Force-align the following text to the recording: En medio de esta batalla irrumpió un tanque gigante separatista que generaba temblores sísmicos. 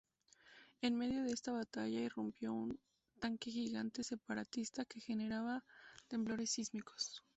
En 0.81 0.97
medio 0.97 1.21
de 1.23 1.29
esta 1.31 1.51
batalla 1.51 1.99
irrumpió 1.99 2.53
un 2.55 2.79
tanque 3.19 3.51
gigante 3.51 4.03
separatista 4.03 4.83
que 4.83 4.99
generaba 4.99 5.63
temblores 6.09 6.49
sísmicos. 6.49 7.21